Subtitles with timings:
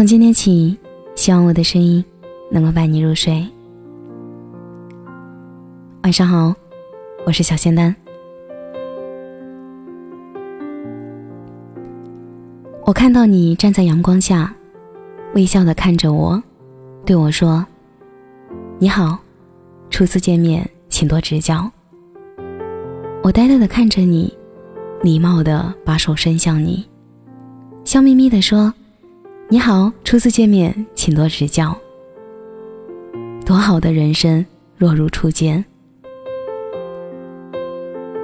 [0.00, 0.78] 从今天起，
[1.14, 2.02] 希望我的声音
[2.50, 3.46] 能够伴你入睡。
[6.04, 6.54] 晚上好，
[7.26, 7.94] 我是小仙丹。
[12.86, 14.50] 我看到你站在阳光下，
[15.34, 16.42] 微笑的看着我，
[17.04, 17.62] 对我说
[18.80, 19.18] ：“你好，
[19.90, 21.70] 初次见面，请多指教。”
[23.22, 24.32] 我呆呆的看着你，
[25.02, 26.88] 礼貌的把手伸向你，
[27.84, 28.72] 笑眯眯的说
[29.52, 31.76] ：“你好，初次见面，请多指教。”
[33.44, 35.64] 多好的人生，若如初见。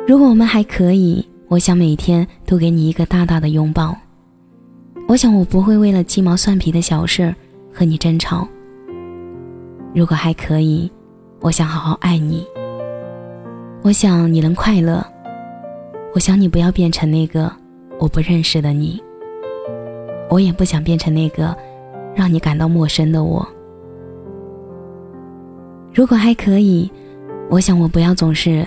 [0.06, 3.92] 如果我们还可以，我想每天都给你一个大大的拥抱。
[5.08, 7.34] 我想我不会为了鸡毛蒜皮的小事
[7.74, 8.46] 和你争吵。
[9.92, 10.88] 如果还可以，
[11.40, 12.46] 我想好好爱你。
[13.82, 15.04] 我想你能快乐，
[16.14, 17.52] 我想你不要变成那个
[17.98, 19.02] 我不认识的你，
[20.28, 21.56] 我也不想变成那个
[22.14, 23.46] 让你感到陌生的我。
[25.92, 26.90] 如果还可以，
[27.48, 28.66] 我想我不要总是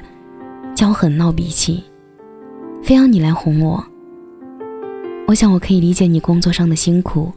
[0.76, 1.84] 骄横闹脾气，
[2.82, 3.84] 非要你来哄我。
[5.28, 7.32] 我想我可以理解你工作上的辛苦，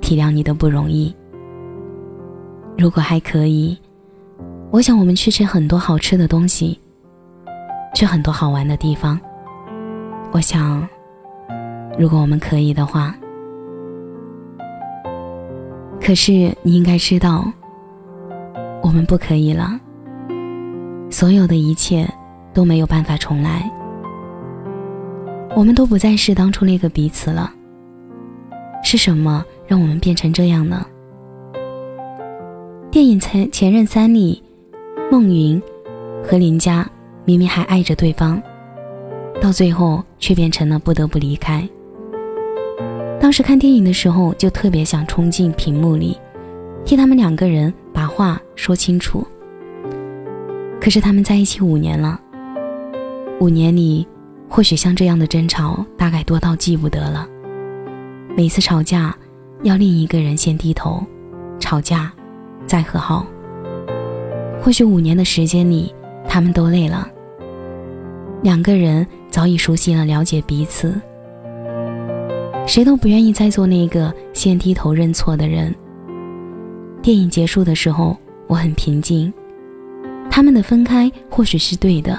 [0.00, 1.14] 体谅你的不容易。
[2.76, 3.78] 如果还可以，
[4.70, 6.78] 我想我们去吃很多好吃的东西。
[7.94, 9.18] 去很多好玩的地方。
[10.30, 10.86] 我想，
[11.98, 13.14] 如果我们可以的话，
[16.08, 17.44] 可是你应该知道，
[18.82, 19.78] 我们不可以了。
[21.10, 22.08] 所有的一切
[22.54, 23.70] 都没有办法重来，
[25.54, 27.52] 我们都不再是当初那个彼此了。
[28.82, 30.86] 是什么让我们变成这样呢？
[32.90, 34.42] 电影《前前任三》里，
[35.12, 35.60] 孟云
[36.24, 36.88] 和林佳。
[37.26, 38.40] 明明还爱着对方，
[39.42, 41.68] 到最后却变成了不得不离开。
[43.20, 46.16] 当时看电影的时候，就特别想冲进屏幕里，
[46.84, 49.26] 替他们两个人把话说清楚。
[50.80, 52.18] 可是他们在一起五年了，
[53.40, 54.06] 五年里，
[54.48, 57.28] 或许像这样的争吵大概多到记不得了。
[58.36, 59.14] 每次吵架，
[59.64, 61.04] 要另一个人先低头，
[61.58, 62.12] 吵架，
[62.66, 63.26] 再和好。
[64.62, 65.92] 或许五年的时间里，
[66.28, 67.08] 他们都累了。
[68.42, 70.94] 两个人早已熟悉了，了解彼此，
[72.68, 75.74] 谁都不愿意再做那个先低头认错的人。
[77.00, 78.14] 电影结束的时候，
[78.46, 79.32] 我很平静。
[80.30, 82.16] 他们的分开或许是对的，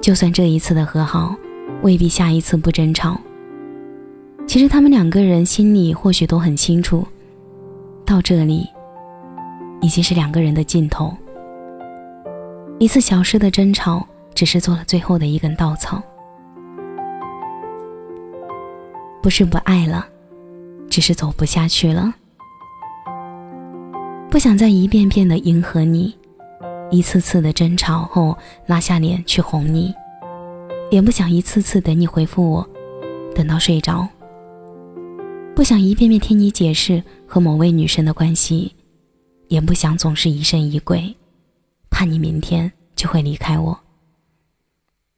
[0.00, 1.34] 就算这一次的和好，
[1.82, 3.20] 未必下一次不争吵。
[4.46, 7.04] 其实他们两个人心里或许都很清楚，
[8.06, 8.64] 到这里
[9.80, 11.12] 已经是两个人的尽头。
[12.78, 14.06] 一次小事的争吵。
[14.34, 16.02] 只是做了最后的一根稻草，
[19.24, 20.06] 不是不爱了，
[20.90, 22.14] 只是走不下去了。
[24.30, 26.14] 不想再一遍遍的迎合你，
[26.90, 28.36] 一次次的争吵后
[28.66, 29.94] 拉下脸去哄你，
[30.90, 32.68] 也不想一次次等你回复我，
[33.34, 34.06] 等到睡着。
[35.56, 38.74] 不想一遍遍听你解释和某位女生的关系，
[39.48, 41.16] 也不想总是疑神疑鬼，
[41.88, 43.80] 怕你明天就会离开我。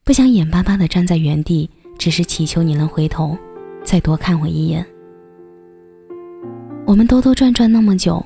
[0.05, 1.69] 不想眼巴巴的站在原地，
[1.99, 3.37] 只是祈求你能回头，
[3.87, 4.85] 再多看我一眼。
[6.85, 8.25] 我们兜兜转转那么久，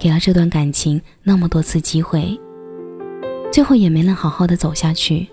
[0.00, 2.40] 给了这段感情那么多次机会，
[3.52, 5.28] 最后也没能好好的走下去。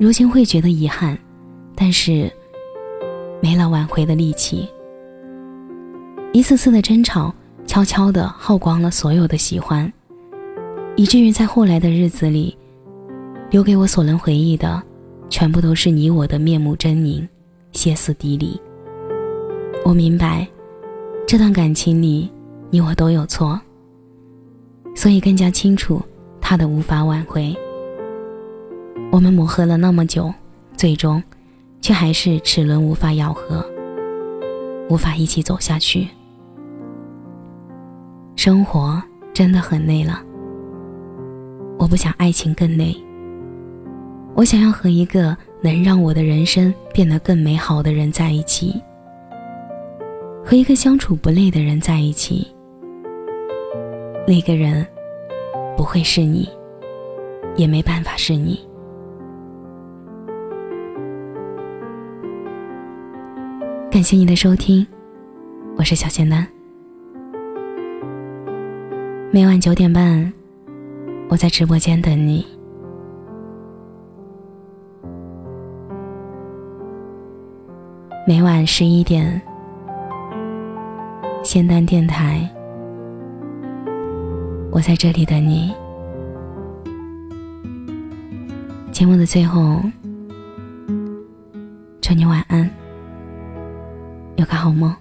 [0.00, 1.16] 如今会觉得遗憾，
[1.76, 2.32] 但是
[3.42, 4.66] 没了挽回的力气。
[6.32, 7.34] 一次次的争吵，
[7.66, 9.92] 悄悄的耗光了所有的喜欢，
[10.96, 12.56] 以至于在后来的日子里。
[13.50, 14.82] 留给我所能回忆的，
[15.28, 17.26] 全部都是你我的面目狰狞、
[17.72, 18.60] 歇斯底里。
[19.84, 20.46] 我明白，
[21.26, 22.30] 这段感情里
[22.70, 23.58] 你我都有错，
[24.94, 26.02] 所以更加清楚
[26.40, 27.56] 他的无法挽回。
[29.10, 30.32] 我们磨合了那么久，
[30.76, 31.22] 最终
[31.80, 33.64] 却还是齿轮无法咬合，
[34.90, 36.08] 无法一起走下去。
[38.36, 39.02] 生活
[39.32, 40.22] 真的很累了，
[41.78, 42.94] 我不想爱情更累。
[44.38, 48.80] 我想要和一个能让我的人生变得更美好的人在一起，
[50.44, 52.46] 和一个相处不累的人在一起。
[54.28, 54.86] 那个人
[55.76, 56.48] 不会是你，
[57.56, 58.60] 也没办法是你。
[63.90, 64.86] 感谢你的收听，
[65.76, 66.46] 我是小仙丹。
[69.32, 70.32] 每晚九点半，
[71.28, 72.46] 我在直播间等你。
[78.28, 79.40] 每晚十一点，
[81.42, 82.46] 仙丹电台，
[84.70, 85.74] 我在这里等你。
[88.92, 89.80] 节目的最后，
[92.02, 92.68] 祝你晚安，
[94.36, 94.94] 有个好梦。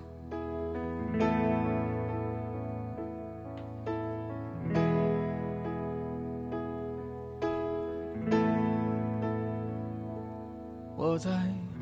[10.96, 11.30] 我在